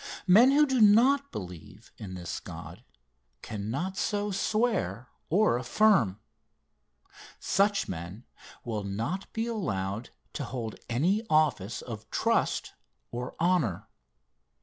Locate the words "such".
7.39-7.87